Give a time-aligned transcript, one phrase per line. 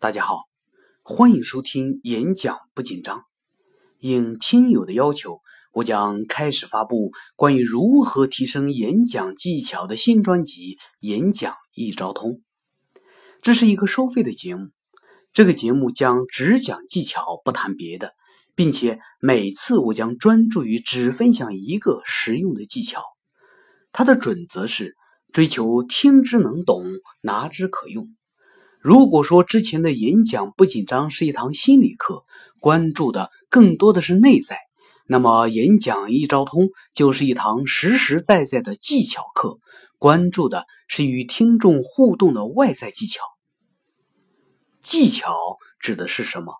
[0.00, 0.42] 大家好，
[1.02, 3.24] 欢迎收听演讲不紧张。
[3.98, 5.40] 应听友的要求，
[5.72, 12.30] 我将开始发布关于如何提升演讲技巧的新专辑《演讲一招通》。
[13.42, 14.68] 这是一个收费的节目，
[15.32, 18.12] 这个节目将只讲技巧，不谈别的，
[18.54, 23.02] 并且每次我将专注于只分享一个实用的技巧。
[23.90, 24.94] 它的准则是
[25.32, 26.84] 追求听之能懂，
[27.20, 28.14] 拿之可用。
[28.80, 32.24] 如果说之前的演讲不紧张是一堂心理课，
[32.60, 34.58] 关注的更多的是内在，
[35.06, 39.58] 那么演讲一招通就是一堂实实在在的技巧课，
[39.98, 43.22] 关注的是与听众互动的外在技巧。
[44.80, 45.34] 技巧
[45.80, 46.54] 指的是什么？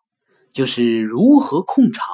[0.53, 2.05] 就是如何控场，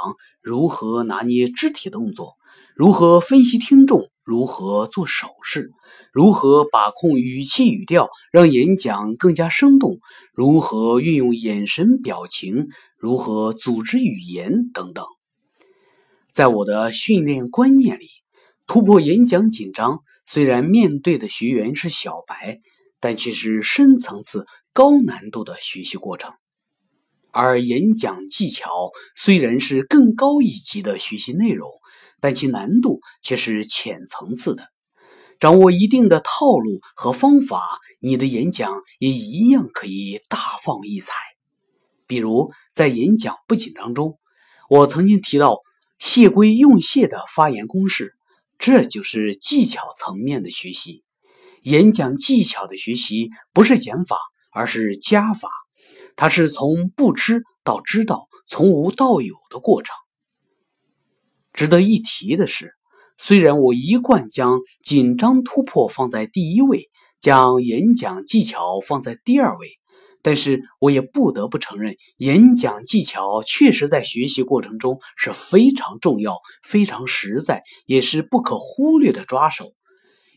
[0.43, 2.35] 如何拿捏肢体动作，
[2.75, 4.11] 如何分析听众。
[4.25, 5.71] 如何做手势？
[6.13, 10.01] 如何把控语气语调，让演讲更加生动？
[10.33, 12.67] 如何运用眼神表情？
[12.99, 15.05] 如何组织语言等等？
[16.33, 18.07] 在我的训练观念里，
[18.67, 22.59] 突破演讲紧张，虽然面对的学员是小白，
[22.99, 26.33] 但却是深层次、高难度的学习过程；
[27.31, 31.69] 而演讲技巧虽然是更高一级的学习内容。
[32.25, 34.67] 但其难度却是浅层次的，
[35.39, 37.61] 掌握一定的套路和方法，
[38.01, 41.13] 你的演讲也一样可以大放异彩。
[42.07, 44.19] 比如在演讲不紧张中，
[44.71, 45.59] 我曾经提到
[45.99, 48.15] 谢归用谢的发言公式，
[48.59, 51.05] 这就是技巧层面的学习。
[51.65, 54.17] 演讲技巧的学习不是减法，
[54.51, 55.51] 而是加法，
[56.17, 59.95] 它是从不知到知道，从无到有的过程。
[61.55, 62.73] 值得一提的是，
[63.17, 69.69] 虽然我一贯将紧张突破放在第一位，将演讲技巧放在第二位，
[70.21, 79.71] 但是我也不得不承认，演讲技巧确实在学习过程中是非常重要、非常实在，也是不可忽略的抓手。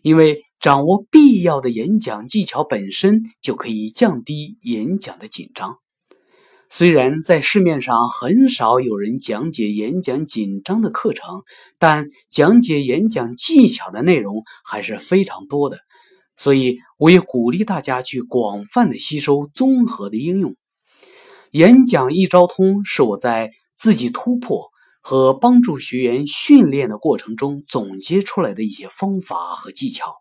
[0.04, 5.78] 因为掌握必要的演讲技巧本身就可以降低演讲的紧张。
[6.70, 11.42] 虽然在市面上很少有人讲解演讲紧张的课程，
[11.80, 15.80] 但讲解演讲技巧的内容还是非常多的，
[16.36, 20.56] 所以我也鼓励大家去广泛的吸收、综合的应用。
[21.52, 24.70] 演讲一招通是我在自己突破
[25.02, 30.16] 和帮助学员训练的过程中总结出来的一些方法和技巧，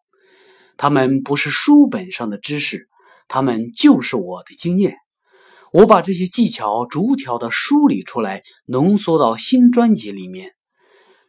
[0.76, 2.88] 他们不是书本上的知识，
[3.26, 4.94] 他们就是我的经验。
[5.76, 10.54] 我把这些技巧逐条的梳理出来，浓缩到新专辑里面。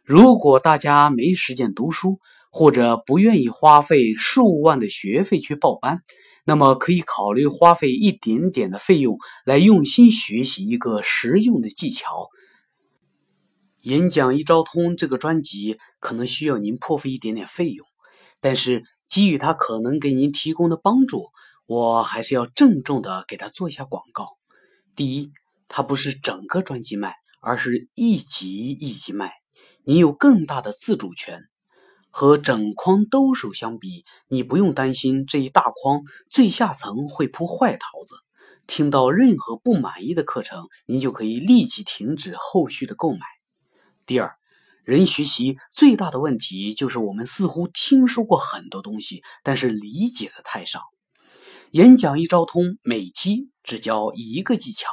[0.06, 2.18] 如果大家没时间读书，
[2.50, 6.00] 或者不愿意花费数万的学费去报班，
[6.46, 12.30] 那么可以考虑花费一点点的费用来用心学习一个实用的技巧。
[13.82, 17.86] 演讲一招通这个专辑可能需要您破费一点点费用，
[18.40, 21.26] 但是基于它可能给您提供的帮助，
[21.66, 24.37] 我还是要郑重的给他做一下广告。
[24.98, 25.30] 第一，
[25.68, 29.32] 它不是整个专辑卖，而是一集一集卖，
[29.84, 31.42] 你有更大的自主权。
[32.10, 38.16] 和整筐兜售相比，你不用担心这一大筐最下层会铺坏桃子。
[38.66, 43.20] 听到任何不满意的课程，您就可以立即停止后续的购买。
[44.04, 44.34] 第二，
[44.82, 50.80] 人学习最大的问题就是我们似乎听说过很多东西，但是理解的太少。
[51.70, 54.88] 演讲一招通，每期只教一个技巧，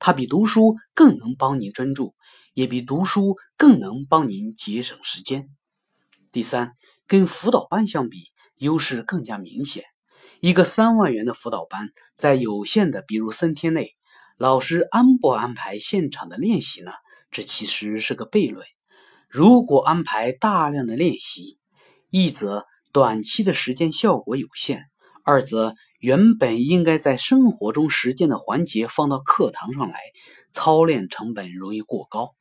[0.00, 2.12] 它比读书更能帮您专注，
[2.54, 5.48] 也比读书更能帮您节省时间。
[6.32, 6.72] 第三，
[7.06, 8.24] 跟辅导班相比，
[8.56, 9.84] 优势更加明显。
[10.40, 13.94] 一个三万元的辅导班，在有限的，比如三天内，
[14.36, 16.90] 老师安不安排现场的练习呢？
[17.30, 18.66] 这其实是个悖论。
[19.28, 21.60] 如果安排大量的练习，
[22.10, 24.82] 一则短期的时间效果有限，
[25.22, 25.76] 二则。
[25.98, 29.98] 原本应该在生活中实践的环节放到课堂上来，
[30.52, 32.34] 操练成本容易过高。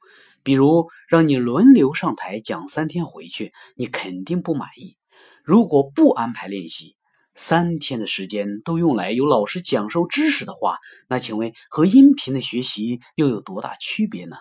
[0.43, 4.97] 比如让你轮流上台讲三天回去，你肯定不满意。
[5.43, 6.95] 如果不安排练习，
[7.33, 10.77] 三天的时间都用来有老师讲授知识的话，
[11.07, 14.35] 那请问和音频的学习又有多大区别呢？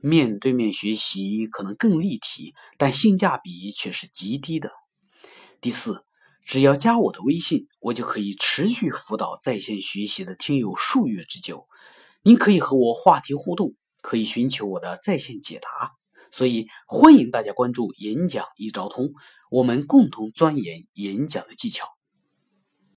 [0.00, 4.72] 面对面学习可能更立体，但性价比却是极低的。
[5.60, 6.02] 第四。
[6.44, 11.66] 只要加我的微信，我就可以持续辅导在线学习的听友数月之久。
[12.22, 15.92] 您可以和我话题互动，可以寻求我的在线解答。
[16.30, 19.12] 所以欢迎大家关注“演讲一招通”，
[19.50, 21.86] 我们共同钻研演讲的技巧。